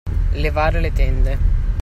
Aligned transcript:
Levare 0.43 0.81
le 0.81 0.89
tende. 0.93 1.37